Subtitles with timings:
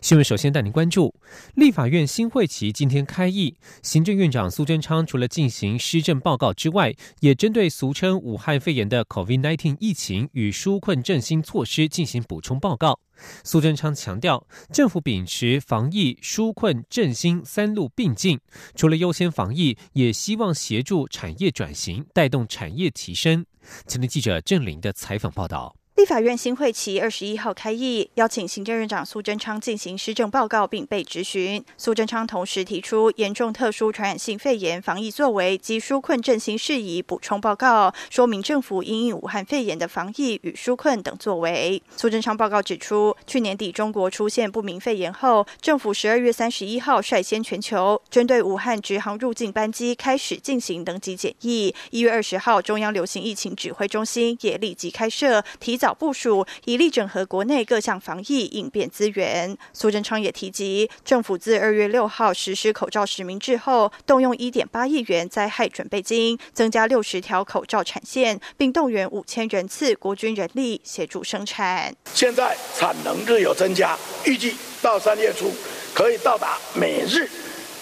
[0.00, 1.14] 新闻首先带您关注，
[1.54, 12.98] 立法院新会期今天开议，行政院长苏贞昌除了进行施政报告之外，也针对俗称武汉肺炎的 COVID-19 疫情与纾困振兴措施进行补充报告。
[13.44, 18.38] 苏贞昌强调，政府秉持防疫、纾困、振兴三路并进，
[18.74, 23.46] 除了优先防疫，也希望协助产业转型，带动产业提升。
[23.86, 25.75] 前天记者郑玲的采访报道。
[25.96, 31.64] 立法院新会期二十一号开议，邀请行政院长苏贞昌进行施政报告，并被质询。
[31.78, 41.82] 苏贞昌同时提出严重特殊传染性肺炎防疫作为及纾困振兴事宜补充报告，说明政府因应武汉肺炎的防疫与纾困等作为。
[41.96, 51.74] 苏贞昌报告指出，去年底中国出现不明肺炎后，政府十二月三十一号率先全球针对武汉直航入境班机开始进行登机检疫。
[51.88, 55.85] 一月二十号，中央流行疫情指挥中心也立即开设，提早。
[55.86, 59.56] 早部署，以力整合国内各项防疫应变资源。
[59.72, 71.94] 苏贞昌也提及，政府自二月六号实施口罩实名制后，动用一点八亿元灾害准备金，增加六十条口罩产线，并动员五千人次国军人力协助生产。
[72.12, 75.54] 现在产能日有增加，预计到三月初
[75.94, 77.30] 可以到达每日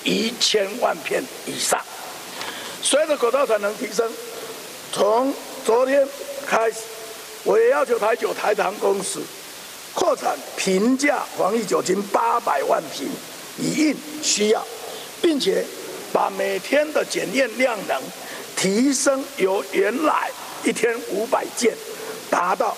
[0.03, 1.81] 一千万片以上。
[2.83, 4.13] 随着口罩产能提升，
[4.93, 5.33] 从
[5.65, 6.07] 昨天
[6.47, 6.81] 开始。
[7.45, 9.21] 我也要求台酒、台糖公司
[9.95, 13.07] 扩产平价防疫酒精八百万瓶，
[13.59, 14.67] 以应需要，
[15.23, 15.65] 并且
[16.13, 18.03] 把每天的检验量能
[18.57, 20.31] 提升，由原来
[20.65, 21.75] 一天五百件，
[22.31, 22.77] 达到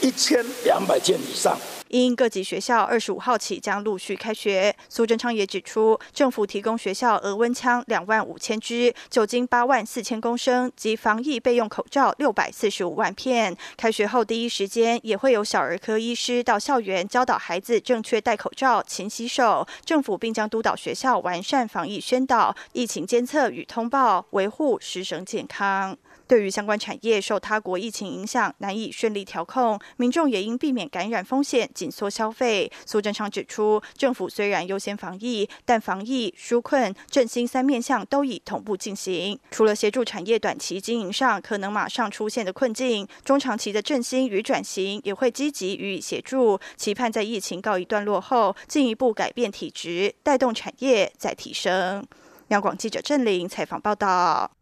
[0.00, 1.58] 一千两百件以上。
[1.88, 13.56] 因各级学校二十五号起将陆续开学，苏贞昌也指出，政府提供学校额温枪两万五千支、酒精八万四千公升及防疫备用口罩六百四十五万片。
[13.76, 19.66] 开学后第一时间也会有小儿科医师到校园教导孩子正确戴口罩、勤洗手。
[19.84, 25.96] 政府并将督导学校完善防疫宣导、疫情监测与通报，维护师生健康。
[26.26, 32.70] 对于相关产业受他国疫情影响难以顺利调控，民众也应避免感染风险，紧缩消费。
[32.84, 39.38] 苏贞昌指出，政府虽然优先防疫，但防疫、纾困、振兴三面向都已同步进行。
[39.50, 46.58] 除了协助产业短期经营上可能马上出现的困境，中长期的振兴与转型也会积极予以协助。
[46.76, 52.04] 期盼在疫情告一段落后，进一步改变体质，带动产业再提升。
[52.48, 54.55] 央广记者郑玲采访报道。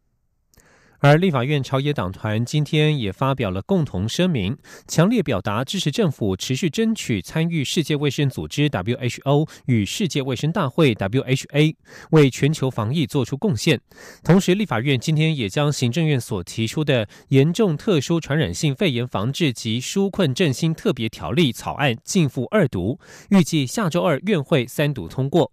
[1.04, 4.56] 而立法院朝野党团今天也发表了共同声明，
[4.88, 11.74] 强烈表达支持政府持续争取参与世界卫生组织 （WHO） 与世界卫生大会 （WHA），
[12.12, 13.78] 为全球防疫做出贡献。
[14.22, 22.98] 同时，立法院今天也将行政院所提出的严重特殊传染性肺炎防治及纾困振兴特别条例草案进赴二读，
[23.28, 25.52] 预计下周二院会三读通过。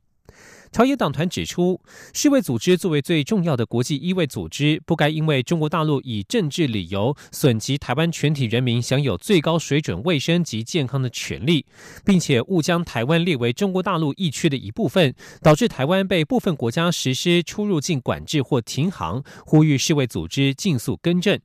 [0.72, 1.82] 朝野党团指出，
[2.14, 11.66] 世卫组织作为最重要的国际医卫组织，不该因为中国大陆以政治理由损及台湾全体人民享有最高水准卫生及健康的权利，
[12.06, 19.22] 并且误将台湾列为中国大陆疫区的一部分，导致台湾被部分国家实施出入境管制或停航。
[19.46, 21.38] 呼吁世卫组织尽速更正。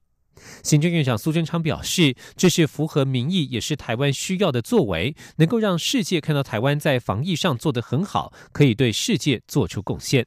[0.63, 10.27] 行政院长苏贞昌表示，这是符合民意，也是台湾需要的作为，能够让世界看到台湾在防疫上做得很好，可以对世界做出贡献。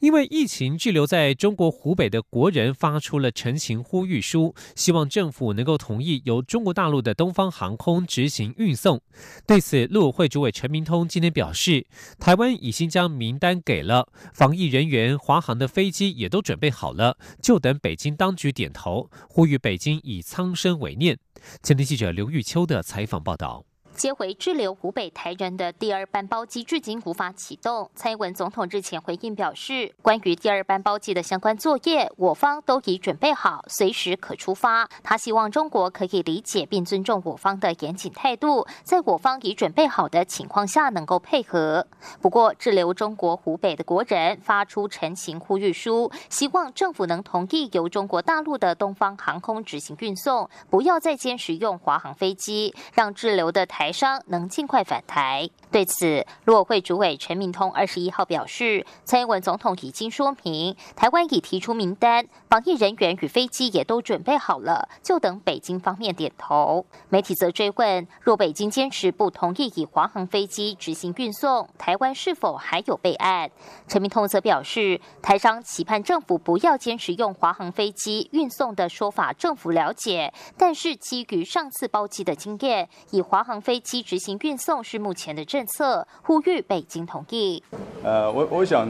[0.00, 9.00] 因为疫情滞留在中国湖北的国人发出了陈情呼吁书，希望政府能够同意由中国大陆的东方航空执行运送。
[9.46, 11.86] 对此，陆委会主委陈明通今天表示，
[12.18, 21.18] 台湾已经将名单给了防疫人员，华航的飞机也都准备好了，就等北京当局点头，呼吁北京以苍生为念。
[21.62, 23.64] 前天记者刘玉秋的采访报道。
[23.96, 27.90] 接回滞留湖北台人的第二班包机至今无法启动。
[27.94, 34.86] 蔡英文总统日前回应表示，关于第二班包机的相关作业，我方都已准备好，随时可出发。
[35.02, 41.86] 他希望中国可以理解并尊重我方的严谨态度，在我方已准备好的情况下能够配合。
[42.20, 53.85] 不过，滞留中国湖北的国人发出陈情呼吁书，希望政府能同意由中国大陆的东方航空执行运送，不要再坚持用华航飞机，让滞留的台。
[53.86, 55.48] 台商能尽快返台。
[55.70, 66.86] 对此，陆委会主委陈明通二十一号表示，蔡英文总统已经说明，台湾已提出名单，防疫人员与飞机也都准备好了，就等北京方面点头。
[67.08, 73.50] 媒体则追问，若北京坚持不同意以华航飞机执行运送，台湾是否还有备案？
[73.86, 87.62] 陈明通则表示，台商期盼政府不要坚持用华航飞机运送的说法，政府了解，但是基于上次包机的经验，以华航飞机执行运送是目前的政策，呼吁北京同意。
[88.04, 88.86] 呃，我我想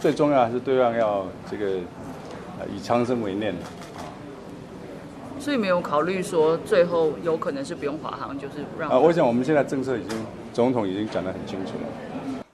[0.00, 1.76] 最重要还是对岸要这个
[2.74, 3.54] 以苍生为念
[5.38, 8.90] 所以没有考虑说最后有可能是不用华航，就是让。
[8.90, 11.86] 啊，我想我们现在政策已经总统已经讲得很清楚了。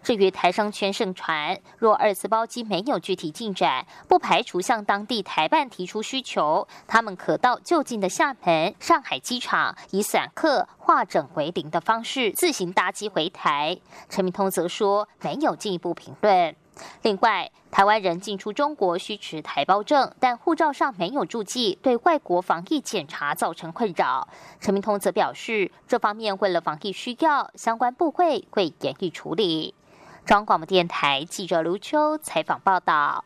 [0.02, 13.78] 至于台商圈盛传，若二次包机没有具体进展，不排除向当地台办提出需求，他们可到就近的厦门、上海机场，以散客化整为零的方式自行搭机回台。
[14.08, 16.56] 陈明通则说，没有进一步评论。
[17.02, 24.26] 另外，台湾人进出中国需持台胞证，但护照上没有注记，对外国防疫检查造成困扰。
[24.58, 29.74] 陈明通则表示，这方面为了防疫需要，相关部会会严厉处理。
[30.24, 33.24] 中广播电台记者卢秋采访报道。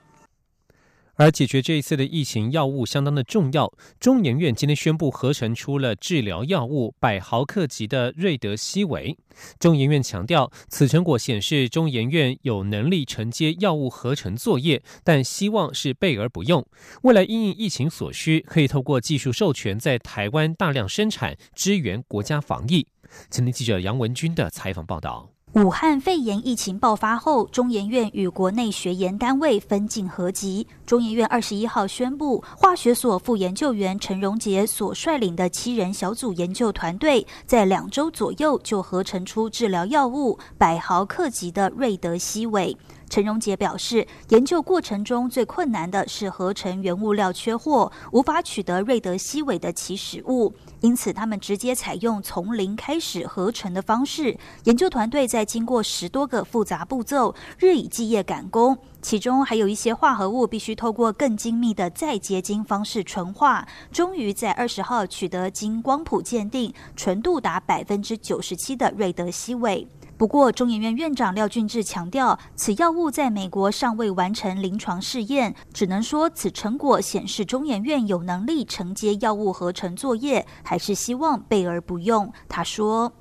[1.18, 3.72] 而解决这一次的疫情，药物相当的重要。
[3.98, 9.16] 中研院今天宣布合成出了治疗药物百毫克级的瑞德西韦。
[9.58, 16.66] 中研院强调，此成果显示中研院有能力承接药物合成作业，但希望是备而不用。
[17.02, 22.86] 未来因应疫情所需，可以透过技术授权在台湾大量生产，支援国家防疫。
[23.30, 25.35] 今天记者杨文军的采访报道。
[25.56, 30.66] 武汉肺炎疫情爆发后，中研院与国内学研单位分进合集。
[30.84, 42.76] 中研院二十一号宣布，化学所副研究员陈荣杰所率领的七人小组研究团队，在两周左右就合成出治疗药物百毫克级的瑞德西韦。
[43.08, 54.36] 陈荣杰表示，研究过程中最困难的是合成原物料缺货，无法取得瑞德西韦的起始物，因此他们直接采用从零开始合成的方式。
[54.64, 69.86] 研究团队在经过十多个复杂步骤，日以继夜赶工，其中还有一些化合物必须透过更精密的再结晶方式纯化，终于在二十号取得经光谱鉴定纯度达百分之九十七的瑞德西韦。
[70.18, 82.32] 不过，中研院院长廖俊志强调，此药物在美国尚未完成临床试验，只能说此成果显示中研院有能力承接药物合成作业，还是希望备而不用。
[82.48, 83.12] 他说：“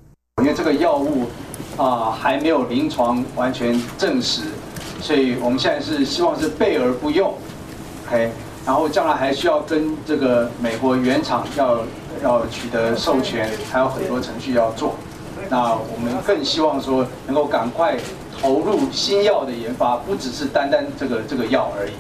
[0.42, 1.26] 因为这个药物
[1.76, 4.44] 啊还没有临床完全证实，
[5.02, 7.34] 所以我们现在是希望是备而不用。
[8.08, 8.32] OK，
[8.66, 11.84] 然后将来还需要跟这个美国原厂要
[12.24, 14.96] 要取得授权，还有很多程序要做。”
[15.50, 17.98] 那我们更希望说，能够赶快
[18.40, 21.94] 投入新药的研发，不只是单单这个这个药而已。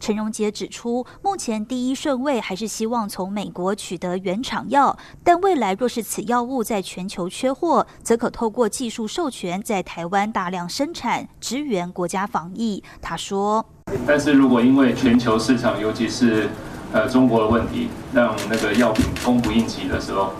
[0.00, 12.82] 陈荣杰指出，目前第一顺位还是希望从美国取得原厂药，但未来若是此药物在全球缺货，则可透过技术授权在台湾大量生产，支援国家防疫。
[13.00, 13.64] 他说
[14.06, 16.50] ：“但是如果因为全球市场，尤其是
[16.92, 20.32] 呃中国的问题，让那个药品供不应急的时候。”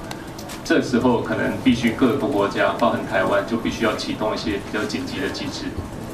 [0.65, 5.67] 这时候可能必须各个国家，包含台湾，就必须要启动一些比较紧急的机制。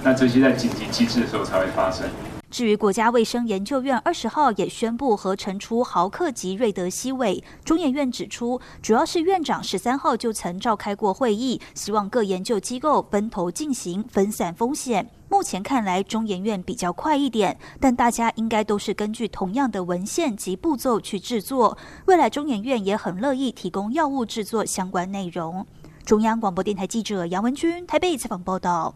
[0.02, 2.08] 那这些在紧急机制的时候才会发生。
[2.50, 15.08] 至于国家卫生研究院二十号也宣布合成出毫克级瑞德西韦，中研院指出，主要是院长十三号就曾召开过会议，希望各研究机构分头进行，分散风险。
[15.30, 21.78] 目前看来，中研院比较快一点，但大家应该都是根据同样的文献及步骤去制作。
[22.06, 25.64] 未来中研院也很乐意提供药物制作相关内容。
[26.04, 28.92] 中央广播电台记者杨文君台北采访报道。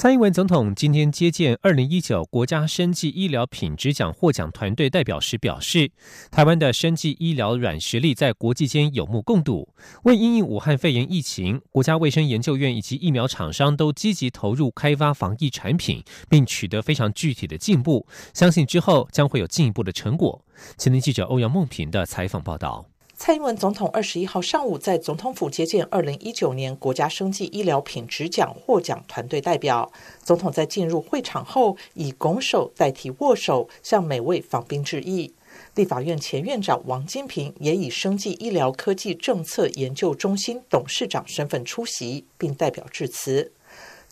[0.00, 5.90] 蔡英文总统今天接见二零一九国家生技医疗品质奖获奖团队代表时表示，
[6.30, 9.68] 台湾的生技医疗软实力在国际间有目共睹。
[10.04, 18.06] 为因应武汉肺炎疫情，国家卫生研究院以及疫苗厂商都积极投入开发防疫产品，并取得非常具体的进步。
[18.32, 20.42] 相信之后将会有进一步的成果。
[20.78, 22.86] 前天记者欧阳梦平的采访报道。
[23.22, 29.92] 蔡英文总统二十一号上午在总统府接见二零一九年国家生计医疗品质奖获奖团队代表。
[30.24, 35.34] 总统在进入会场后，以拱手代替握手，向每位访宾致意。
[35.74, 43.52] 立法院前院长王金平也以生计医疗科技政策研究中心董事长身份出席，并代表致辞。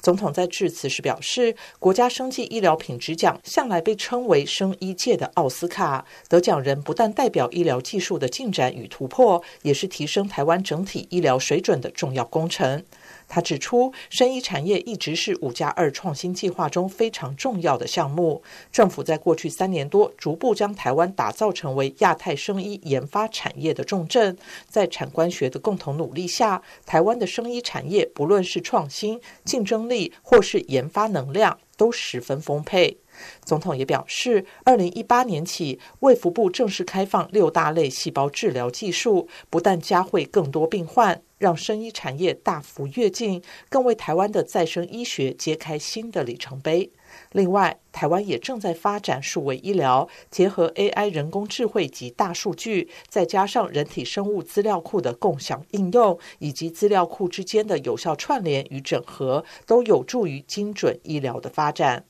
[0.00, 12.84] 总统在致辞时表示，国家生技医疗品质奖向来被称为生医界的奥斯卡，得奖人不但代表医疗技术的进展与突破，也是提升台湾整体医疗水准的重要工程。
[13.28, 18.42] 他指出，生医产业一直是“五加二”创新计划中非常重要的项目。
[18.72, 24.36] 政府在过去三年多，逐步将台湾打造成为亚太生医研发产业的重镇。
[24.66, 32.98] 在产官学的共同努力下，台湾的生医产业不论是创新、竞争力，或是研发能量，都十分丰沛。
[33.44, 41.20] 总统也表示，二零一八年起，卫福部正式开放六大类细胞治疗技术，不但加惠更多病患。
[41.38, 46.90] 让生医产业大幅跃进，更为台湾的再生医学揭开新的里程碑。
[47.32, 62.04] 另外，台湾也正在发展数位医疗，结合 AI 人工智慧及大数据，再加上人体生物资料库的共享应用，以及资料库之间的有效串联与整合，都有助于精准医疗的发展。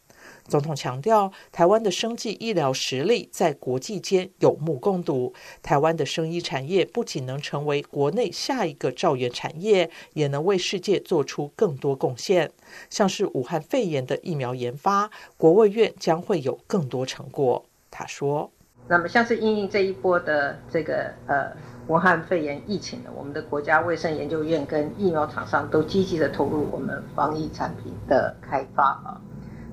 [0.49, 5.35] 总统强调，台湾的生技医疗实力在国际间有目共睹。
[5.63, 12.51] 台湾的生医产业不仅能成为国内下一个兆元产业，也能为世界做出更多贡献。
[12.89, 17.63] 像是武汉肺炎的疫苗研发，国卫院将会有更多成果。
[17.91, 18.51] 他说
[18.89, 21.53] ：“那么，像是应应这一波的这个呃
[21.89, 29.21] 武汉肺炎疫情的，我们的国家卫生研究院跟疫苗厂商都积极的投入我们防疫产品的开发啊。”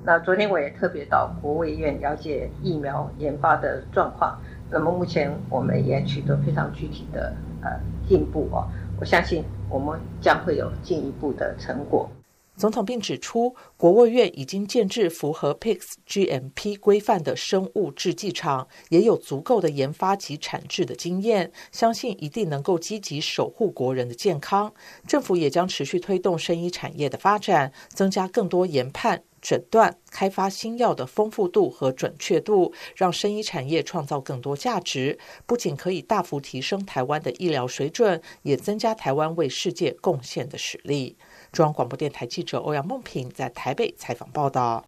[0.05, 4.39] 那昨天我也特别到国卫院了解疫苗研发的状况。
[4.69, 7.71] 那么目前我们也取得非常具体的呃
[8.07, 8.67] 进步哦，
[8.99, 12.07] 我相信我们将会有进一步的成果。
[12.55, 24.71] 总统并指出，国卫院已经建制符合 PICS GMP 规范的生物制剂厂，也有足够的研发及产制的经验，相信一定能够积极守护国人的健康。
[25.05, 29.21] 政府也将持续推动生医产业的发展，增加更多研判。
[29.47, 41.15] 诊断、开发新药的丰富度和准确度，让生医产业创造更多价值，不仅可以大幅提升台湾的医疗水准，也增加台湾为世界贡献的实力。
[41.51, 44.83] 中央广播电台记者欧阳梦平在台北采访报道。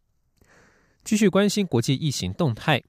[1.04, 2.82] 继续关心国际疫情动态。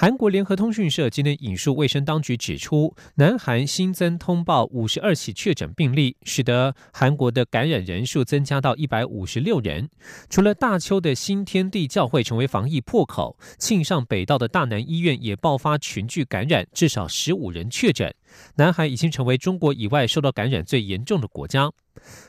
[0.00, 9.90] 韩国联合通讯社今天引述卫生当局指出，南韩新增通报五十二起确诊病例，使得韩国的感染人数增加到一百五十六人。
[10.30, 18.14] 除了大邱的新天地教会成为防疫破口，庆尚北道的大南医院也爆发群聚感染，至少十五人确诊。
[18.54, 21.72] 南韩已经成为中国以外受到感染最严重的国家。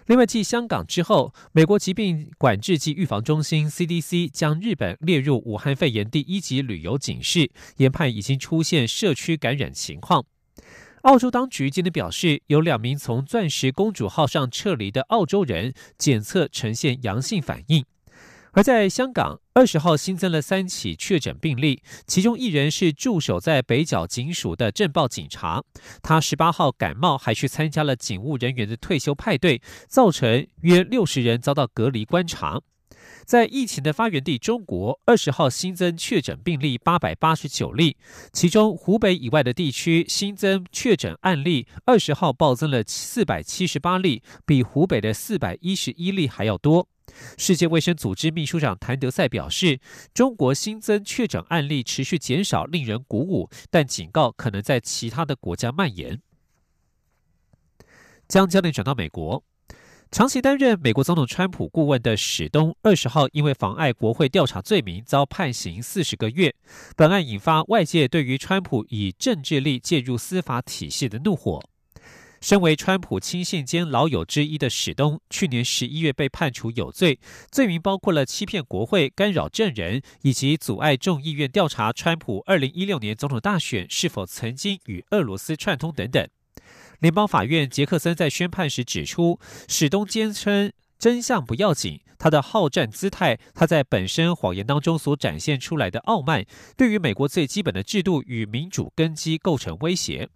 [0.07, 10.25] 另外，继香港之后，美国疾病管制及预防中心 （CDC） 将日本列入武汉肺炎第一级旅游警示，研判已经出现社区感染情况。
[11.03, 17.85] 澳洲当局今天表示，有两名从“钻石公主号”上撤离的澳洲人检测呈现阳性反应。
[18.53, 25.63] 而在香港，二十号新增了三起确诊病例，其中一人是驻守在北角警署的镇暴警察，
[26.01, 32.59] 他十八号感冒，还去参加了警务人员的退休派对，造成约六十人遭到隔离观察。
[33.25, 37.95] 在疫情的发源地中国，二十号新增确诊病例八百八十九例，
[38.33, 46.87] 其中湖北以外的地区新增确诊案例二十号暴增了四百七十八例，比湖北的四百一十一例还要多。
[47.37, 49.79] 世界卫生组织秘书长谭德赛表示，
[50.13, 56.21] 中国新增确诊案例持续减少，令人鼓舞，但警告可能在其他的国家蔓延。
[58.27, 59.43] 将焦点转到美国，
[60.11, 66.55] 长期担任美国总统川普顾问的史东，二十号因为妨碍国会调查罪名遭判刑四十个月。
[66.95, 71.68] 本案引发外界对于川普以政治力介入司法体系的怒火。
[72.41, 77.19] 身为川普亲信兼老友之一的史东，去年十一月被判处有罪，
[77.51, 86.27] 罪名包括了欺骗国会、干扰证人，以及阻碍众议院调查川普二零一六年总统大选是否曾经与俄罗斯串通等等。
[86.99, 100.29] 联邦法院杰克森在宣判时指出，史东坚称真相不要紧，他的好战姿态，他在本身谎言当中所展现出来的傲慢，对于美国最基本的制度与民主根基构成威胁。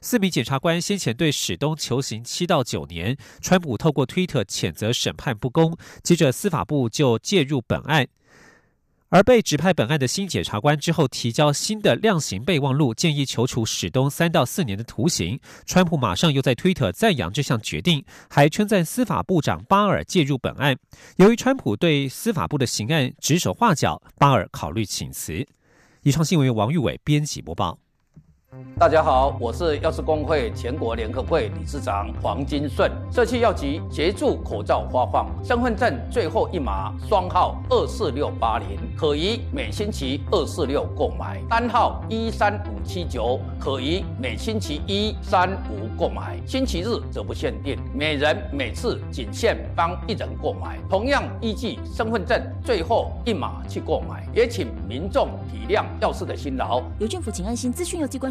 [0.00, 8.06] 四名检察官先前对史东求刑七到九年，川普透过推特谴责审判不公，接着司法部就介入本案，
[9.08, 15.40] 而被指派本案的新检察官之后提交新的量刑备忘录，建议求处史东三到四年的徒刑。
[15.64, 20.76] 川普马上又在推特赞扬这项决定，还称赞司法部长巴尔介入本案。
[21.16, 25.46] 由于川普对司法部的刑案指手画脚，巴尔考虑请辞。
[26.02, 27.78] 以上新闻由王玉伟编辑播报。
[28.78, 32.90] 大家好，我是药师工会全国联合会理事长黄金顺。
[33.10, 42.76] 社区药局协助口罩发放，身份证最后一码双号二四六八零，可于每星期二四六购买，单号一三五。
[42.86, 50.78] 七九，可于每星期一、三、五购买，星期日则不限定，每人每次仅限帮一人购买。
[50.88, 56.80] 同样依据身份证最后一码去购买，也请民众体谅药师的辛劳。
[57.00, 58.30] 由政府请安心资讯由机关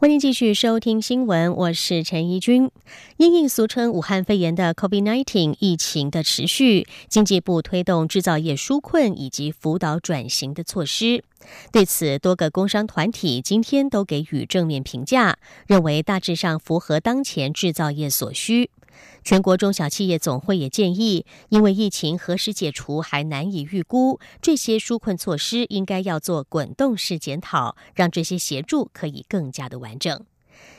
[0.00, 2.70] 欢迎继续收听新闻，我是陈怡君。
[3.16, 11.24] 因应俗称武汉肺炎的 COVID-19 疫情的持续，经济部推动制造业纾困以及辅导转型的措施。
[11.72, 15.36] 对此，多个工商团体今天都给予正面评价，
[15.66, 18.70] 认为大致上符合当前制造业所需。
[19.24, 30.24] 全国中小企业总会也建议，因为疫情何时解除还难以预估，这些纾困措施应该要做滚动式检讨，让这些协助可以更加的完整。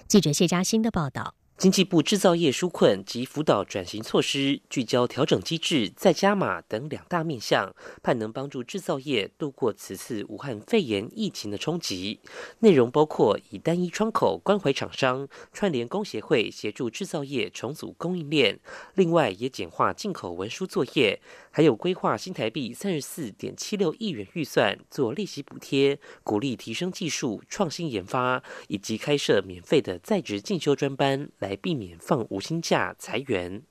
[0.07, 1.38] 记者谢佳欣的报道。
[1.59, 12.21] 经济部制造业纾困及辅导转型措施，聚焦调整机制、再加码等两大面向，盼能帮助制造业度过此次武汉肺炎疫情的冲击。
[12.59, 18.57] 内容包括以单一窗口关怀厂商，串联工协会协助制造业重组供应链，
[18.93, 21.19] 另外也简化进口文书作业，
[21.51, 31.48] 还有规划新台币三十四点七六亿元预算做利息补贴，鼓励提升技术创新研发，以及开设免费的在职进修专班来。
[31.49, 33.63] 来避免放无薪假裁员。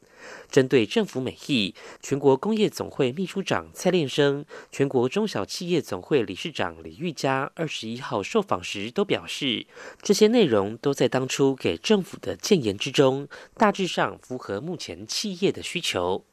[0.50, 9.64] 针对政府美意，全国工业总会秘书长蔡炼生、全国中小企业总会理事长李玉佳二十一号受访时都表示，
[10.02, 16.24] 这些内容都在当初给政府的建言之中，大致上符合目前企业的需求。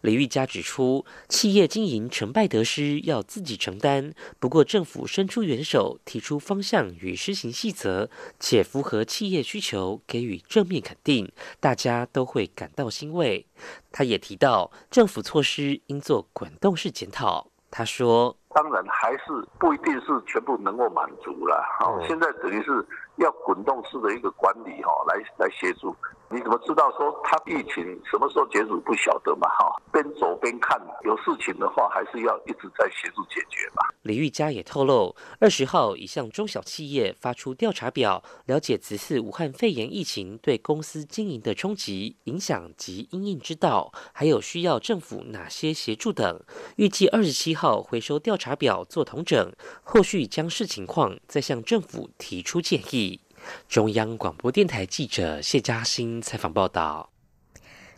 [0.00, 4.12] 李玉佳指出，企业经营成败得失要自己承担。
[4.38, 8.08] 不过，政府伸出援手，提出方向与施行细则，
[8.40, 13.46] 且符合企业需求，给予正面肯定，大家都会感到欣慰。
[13.92, 17.48] 他也提到，政府措施应做滚动式检讨。
[17.70, 19.24] 他说：“当然，还是
[19.58, 21.62] 不一定是全部能够满足了。
[21.78, 22.84] 好，现在等于是
[23.16, 25.94] 要滚动式的一个管理，哈，来来协助。”
[26.30, 29.48] 你怎么知道说他疫情什么时候结束不晓得嘛？
[29.48, 33.82] 哈，边走边看，有事情的话还是要一直在协助解决嘛。
[34.02, 46.40] 李玉佳也透露，二十号已向中小企业发出调查表，了解此次武汉肺炎疫情对公司经营的冲击、影响及应应之道，还有需要政府哪些协助等。
[46.76, 49.50] 预计二十七号回收调查表做统整，
[49.82, 53.22] 后续将视情况再向政府提出建议。
[53.68, 57.10] 中央广播电台记者谢嘉欣采访报道。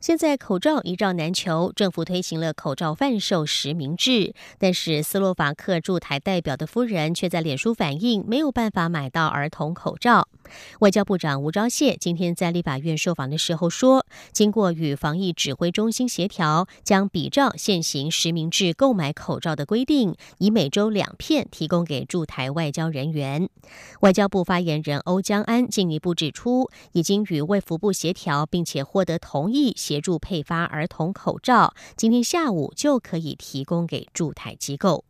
[0.01, 10.27] 现在口罩一罩难求，政府推行了口罩贩售实名制，但是斯洛伐克驻台代表的夫人却在脸书反映没有办法买到儿童口罩。
[10.81, 23.49] 外交部长吴钊燮今天在立法院受访的时候说，经过与防疫指挥中心协调，将比照现行实名制购买口罩的规定，以每周两片提供给驻台外交人员。
[24.01, 35.05] 外交部发言人欧江安进一步指出，已经与卫福部协调，并且获得同意，协助配发儿童口罩，今天下午就可以提供给驻台机构。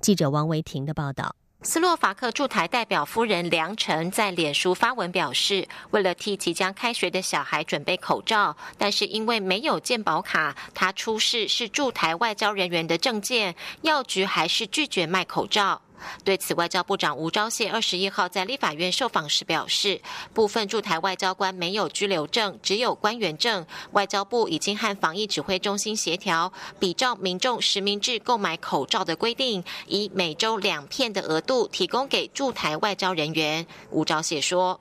[0.00, 1.34] 记者王维婷的报道。
[1.66, 15.80] 斯洛伐克驻台代表夫人梁晨在脸书发文表示，为了替即将开学的小孩准备口罩，但是因为没有健保卡，他出示是驻台外交人员的证件，药局还是拒绝卖口罩。
[16.24, 20.00] 对此，外交部长吴钊燮二十一号在立法院受访时表示，
[20.32, 23.66] 部分驻台外交官没有居留证，只有官员证。
[23.92, 33.66] 外交部已经和防疫指挥中心协调，比照民众实名制购买口罩的规定，以每周两片的额度提供给驻台外交人员。
[33.90, 34.80] 吴钊燮说：“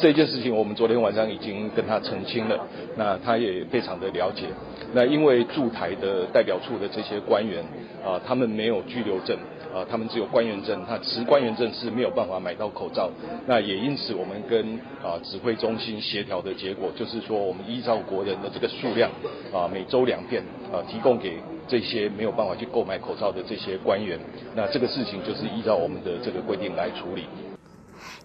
[0.00, 4.48] 这件事情我们昨天晚上已经跟他澄清了，那他也非常的了解。
[4.94, 7.64] 那因为驻台的代表处的这些官员
[8.04, 9.38] 啊，他们没有居留证。”
[9.74, 13.10] 啊，他们只有官员证，他持官员证是没有办法买到口罩。
[13.46, 19.10] 那也因此，我们跟啊指挥中心协调的结果，就是说，我们依照国人的这个数量，
[19.52, 24.18] 啊每周两片，啊提供给这些没有办法去购买口罩的这些官员。
[24.54, 27.24] 那这个事情就是依照我们的这个规定来处理。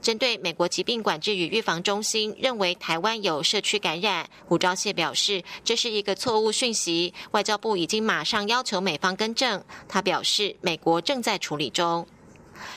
[0.01, 9.63] 针对美国疾病管制与预防中心认为台湾有社区感染，吴钊燮表示这是一个错误讯息，外交部已经马上要求美方更正。
[9.87, 12.07] 他表示，美国正在处理中。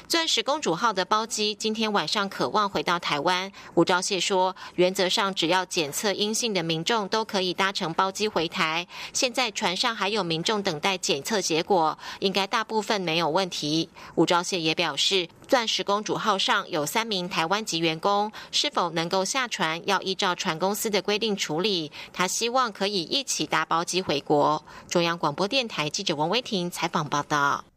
[0.09, 3.51] 钻石公主号的包机今天晚上渴望回到台湾。
[3.75, 8.87] 吴钊燮说，原则上只要检测阴性的民众都可以搭乘包机回台。
[9.13, 13.89] 现在船上还有民众等待检测结果，应该大部分没有问题。
[14.15, 21.93] 吴钊燮也表示，钻石公主号上有三名台湾籍员工，是否能够下船要依照船公司的规定处理。
[22.13, 24.65] 他希望可以一起搭包机回国。
[24.89, 27.70] 中央广播电台记者王威婷采访报道。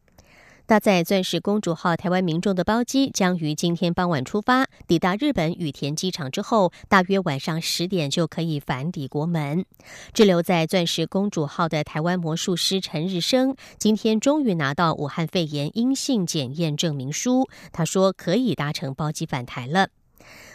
[0.73, 9.65] 搭载钻石公主号台湾民众的包机将于今天傍晚出发，抵达日本羽田机场之后，大约晚上十点就可以返抵国门。
[10.15, 19.89] 滞留在钻石公主号的台湾魔术师陈日升，今天终于拿到武汉肺炎阴性检验证明书，他说可以搭乘包机返台了。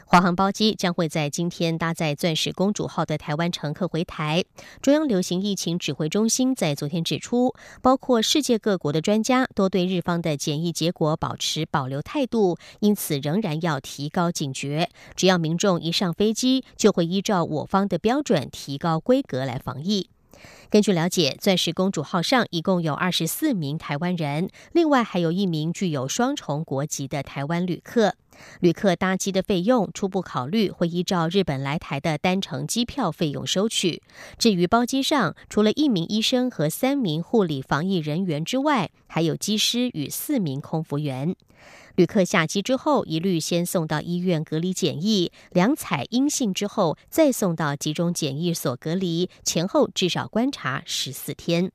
[0.07, 4.43] 华航包机将会在今天搭载钻石公主号的台湾乘客回台。
[4.81, 14.89] 中央流行疫情指挥中心在昨天指出，包括世界各国的专家都对日方的检疫结果保持保留态度，因此仍然要提高警觉。
[15.15, 20.09] 只要民众一上飞机，就会依照我方的标准提高规格来防疫。
[20.71, 28.15] 根据了解，钻石公主号上一共有二十四名台湾人，另外还有一名具有双重国籍的台湾旅客。
[28.61, 34.03] 旅客搭机的费用初步考虑会依照日本来台的单程机票费用收取。
[34.39, 41.35] 至于包机上，除了一名医生和三名护理防疫人员之外，还有机师与四名空服员。
[41.97, 51.73] 旅客下机之后，一律先送到医院隔离检疫，两采阴性之后，再送到集中检疫所隔离，前后至少观察十四天。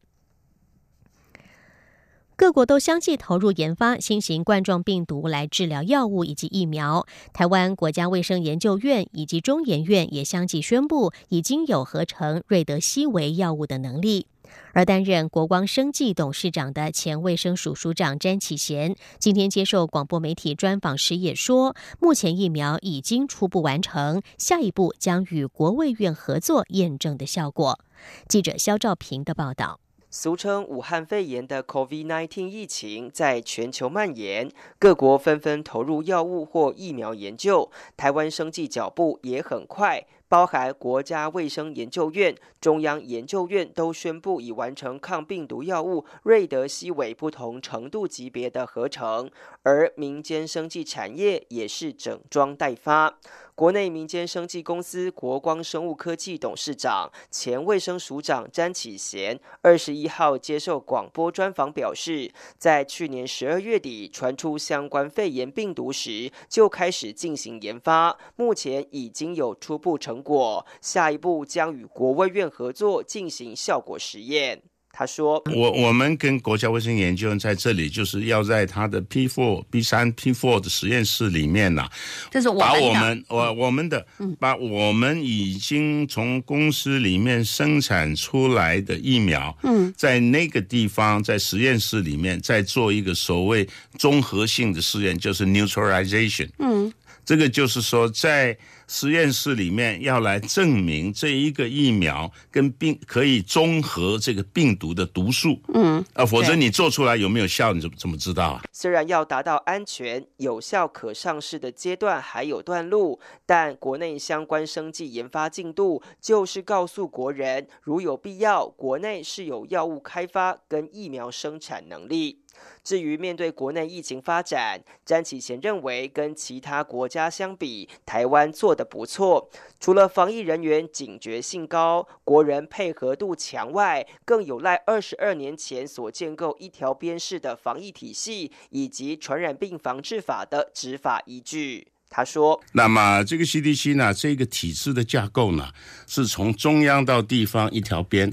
[2.36, 7.06] 各国都相继投入研发新型冠状病毒来治疗药物以及疫苗。
[7.32, 14.28] 台湾国家卫生研究院以及中研院也相继宣布，已经有合成瑞德西韦药物的能力。
[14.74, 27.80] 而担任国光生技董事长的前卫生署署长詹启贤，今天接受广播媒体专访时也说，目前疫苗已经初步完成，下一步将与国卫院合作验证的效果。
[28.28, 29.80] 记者肖兆平的报道。
[30.16, 34.48] 俗称武汉肺炎的 COVID-19 疫情在全球蔓延，
[34.78, 40.06] 各国纷纷投入药物或疫苗研究，台湾生技脚步也很快。
[40.30, 49.30] 包含国家卫生研究院、中央研究院都宣布已完成抗病毒药物瑞德西韦不同程度级别的合成，
[49.64, 53.18] 而民间生技产业也是整装待发。
[53.56, 74.64] 国内民间生技公司国光生物科技董事长、前卫生署长詹启贤二十一号接受广播专访表示，在去年十二月底传出相关肺炎病毒时，就开始进行研发，目前已经有初步成果，下一步将与国卫院合作进行效果实验。
[74.96, 81.90] 他说：“我我们跟国家卫生研究院在这里，就是要在他的 P four、B 三、P four 的实验室里面呐，
[82.30, 84.06] 这是把我们我我们的
[84.40, 96.94] 把我们已经从公司里面生产出来的疫苗，嗯，在那个地方在实验室里面再做一个所谓综合性的试验，就是 neutralization，嗯，
[97.26, 98.56] 这个就是说在。”
[98.88, 108.62] 实验室里面要来证明这一个疫苗跟病可以中和这个病毒的毒素，嗯，啊，否则你做出来有没有效，你怎么怎么知道啊？
[108.72, 122.43] 虽然要达到安全、有效、可上市的阶段还有段路，但国内相关生技研发进度就是告诉国人，如有必要，国内是有药物开发跟疫苗生产能力。
[122.84, 129.50] 至于面对国内疫情发展，詹启贤认为，跟其他国家相比，台湾做得不错。
[129.80, 141.88] 除了防疫人员警觉性高、国人配合度强外，更有赖二十二年前所建构一条边式的防疫体系，以及传染病防治法的执法依据。
[142.10, 145.70] 他说：“那么这个 CDC 呢，这个体制的架构呢，
[146.06, 148.32] 是从中央到地方一条边。”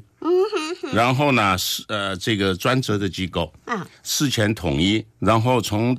[0.93, 5.97] 然后呢，是呃，这个专责的机构嗯，事前统一，然后从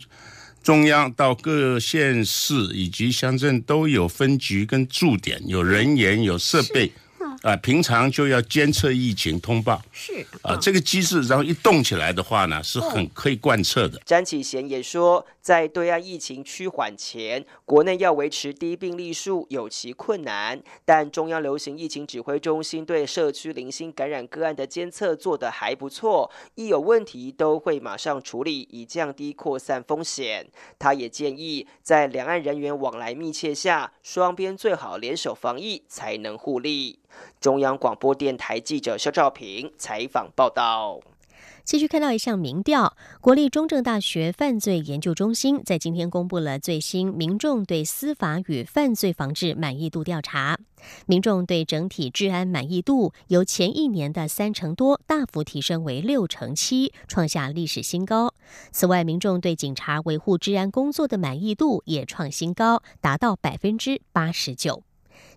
[0.61, 6.91] 中央到各县市以及乡镇都有分局跟驻点，有人员有设备。
[7.41, 13.99] 啊，平常就要监测疫情通报，是啊，这个机制，然后一动起来的话呢，是很可以贯彻的。
[14.05, 30.47] 詹启贤也说，在对岸疫情趋缓前，国内要维持低病例数有其困难，但中央流行疫情指挥中心对社区零星感染个案的监测做得还不错，一有问题都会马上处理，以降低扩散风险。
[30.77, 36.99] 他也建议，在两岸人员往来密切下，双边最好联手防疫，才能互利。
[37.41, 40.99] 中央广播电台记者肖兆平采访报道。
[41.63, 50.59] 继续看到一项民调，国立中正大学犯罪研究中心在今天公布了最新民众对司法与犯罪防治满意度调查。
[51.07, 58.35] 民众对整体治安满意度由前一年的三成多大幅提升为六成七，创下历史新高。
[58.71, 64.83] 此外，民众对警察维护治安工作的满意度也创新高，达到百分之八十九。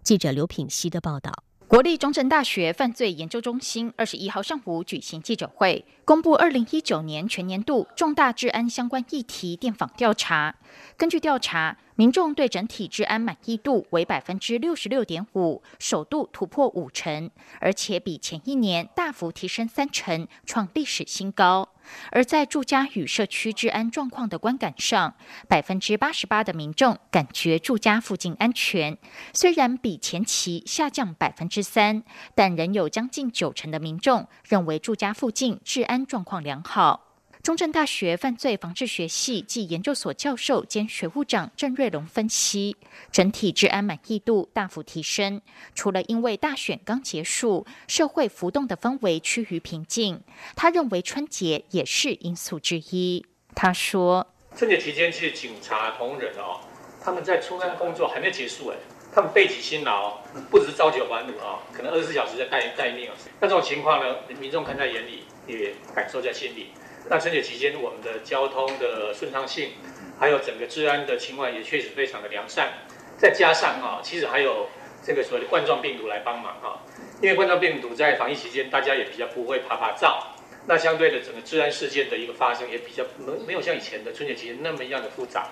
[0.02, 1.43] 记者刘品希的报道。
[1.66, 10.54] 国立中正大学犯罪研究中心二十一号上午举行记者会，公布二零一九年全年度重大治安相关议题电访调查。
[10.96, 21.70] 根据调查，民众对整体治安满意度为百分之六十六点五，首度突破五成，而且比前一年大幅提升三成，创历史新高。
[22.10, 25.14] 而在住家与社区治安状况的观感上，
[25.48, 28.98] 百分之八十八的民众感觉住家附近安全，
[29.32, 32.02] 虽然比前期下降百分之三，
[32.34, 37.13] 但仍有将近九成的民众认为住家附近治安状况良好。
[37.44, 42.74] 中正大学犯罪防治学系暨研究所教授兼学务长郑瑞龙分析，
[43.12, 45.42] 整体治安满意度大幅提升。
[45.74, 50.22] 除了因为大选刚结束，社会浮动的氛围趋于平静，
[50.56, 53.26] 他认为春节也是因素之一。
[53.54, 54.26] 他说
[54.56, 56.60] ：“春节期间，其实警察同仁哦，
[56.98, 58.76] 他们在出安工作还没有结束哎，
[59.14, 60.16] 他们背起辛劳，
[60.50, 63.14] 不只是朝九晚五啊，可能二十四小时在待待命啊。
[63.38, 66.68] 那这种情况呢，民众看在眼里，也感受在心里。”
[67.10, 69.72] 那春节期间，我们的交通的顺畅性，
[70.18, 72.72] 还有整个治安的情况也确实非常的良善。
[73.18, 74.68] 再加上啊，其实还有
[75.04, 76.80] 这个所谓的冠状病毒来帮忙啊，
[77.20, 80.34] 因为冠状病毒在防疫期间，大家也比较不会爬爬灶。
[80.66, 85.50] 那相对的，整个治安事件的一个发生也比较没没有像以前的春节期间那么一样的复杂。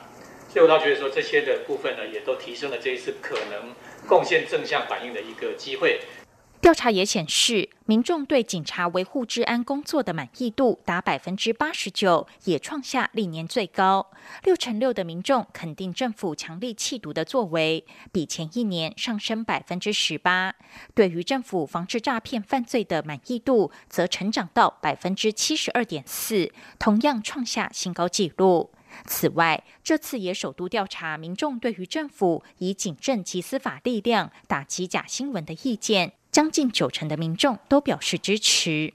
[0.48, 3.74] 所以我倒觉得说，这些的部分呢，也都提升了这一次可能
[4.06, 6.00] 贡献正向反应的一个机会。
[6.60, 14.10] 调查也显示，民众对警察维护治安工作的满意度达百分之八十九，也创下历年最高。
[14.44, 20.54] 六成六的民众肯定政府强力缉毒的作为，比前一年上升百分之十八。
[20.94, 28.70] 对于政府防治诈骗犯罪的满意度，则成长到百分之七十二点四，同样创下新高纪录。
[29.04, 36.14] 此外，这次也首度调查民众对于政府以警政及司法力量打击假新闻的意见。
[36.32, 38.94] 将近九成的民众都表示支持。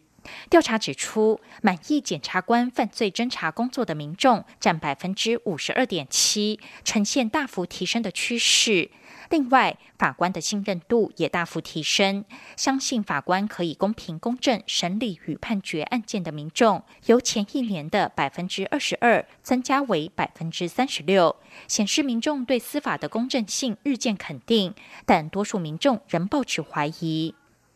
[0.49, 8.89] 调查指出，满意检察官犯罪侦查工作的民众占百分之五十二点七，呈现大幅提升的趋势。
[9.29, 12.23] 另外，法官的信任度也大幅提升，
[12.55, 21.35] 相信法官可以公平公正审理与判决案件的民众，由前一年的百分之二十二增加为百分之三十六，
[21.67, 24.73] 显示民众对司法的公正性日渐肯定。
[25.05, 27.35] 但多数民众仍抱持怀疑。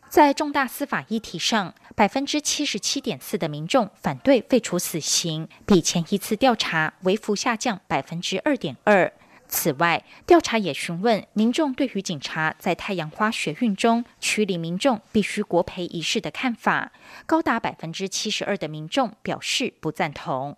[0.09, 9.13] 在重大司法议题上，百分之七十七点四的民众反对废除死刑，比前一次调查微幅下降百分之二点二。
[9.53, 16.93] 此外，调查也询问民众对于警察在太阳花学运中驱离民众必须国赔仪式的看法，
[17.25, 20.57] 高达百分之七十二的民众表示不赞同。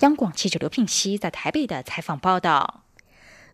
[0.00, 2.81] 央广记者刘聘熙在台北的采访报道。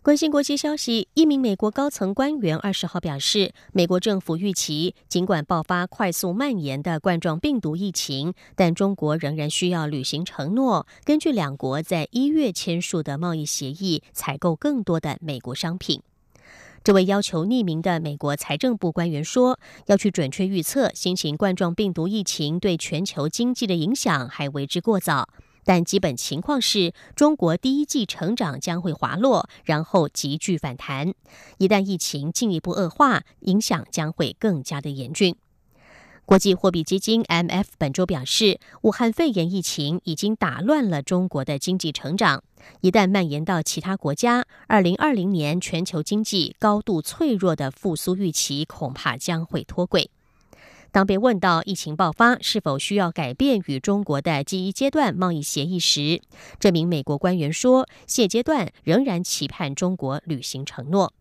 [0.01, 16.01] 关心国际消息，一名美国高层官员二十号表示，美国政府预期，尽管爆发快速蔓延的冠状病毒疫情，但中国仍然需要履行承诺，根据两国在一月签署的贸易协议，采购更多的美国商品。
[16.81, 25.27] 这位要求匿名的美国财政部官员说，要去准确预测新型冠状病毒疫情对全球经济的影响，还为之过早。
[25.69, 31.13] 但基本情况是，中国第一季成长将会滑落，然后急剧反弹。
[31.59, 35.35] 一旦疫情进一步恶化，影响将会更加的严峻。
[36.25, 42.43] 国际货币基金 （M F） 本周表示，武汉肺炎疫情已经打乱了中国的经济成长。
[42.81, 50.09] 一旦蔓延到其他国家，二零二零年全球经济高度脆弱的复苏预期恐怕将会脱轨。
[50.91, 56.21] 当被问到疫情爆发是否需要改变与中国的第一阶段贸易协议时，
[56.59, 61.13] 这名美国官员说：“现阶段仍然期盼中国履行承诺。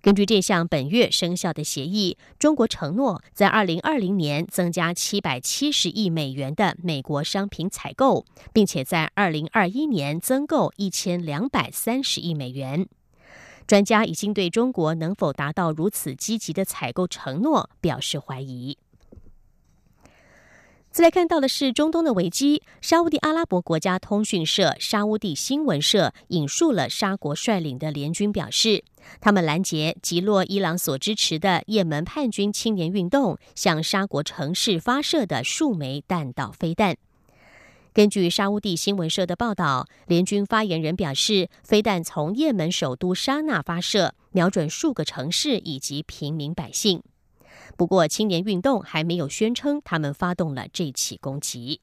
[0.00, 12.88] 根据这项本月生效的协议，中国承诺在二零二零年增加七百七十亿美元的美国商品采购，并且在二零二一年增购一千两百三十亿美元。
[13.66, 18.78] 专家已经对中国能否达到如此积极的采购承诺表示怀疑。”
[20.98, 22.60] 再来看到的是中东的危机。
[22.80, 28.82] 沙乌地阿拉伯国家通讯社沙乌地新闻社引述了沙国率领的联军表示，
[29.20, 36.96] 他们拦截击落伊朗所支持的也门叛军青年运动向沙国城市发射的数枚弹道飞弹。
[37.92, 47.00] 根据沙乌地新闻社的报道，联军发言人表示，飞弹从也门首都沙那发射，瞄准数个城市以及平民百姓。
[47.76, 51.80] 不过，青年运动还没有宣称他们发动了这起攻击。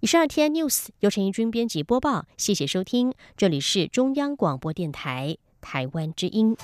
[0.00, 6.56] 以上 T N News 由陈怡君编辑播报，谢谢收听，这里是中央广播电台台湾之音。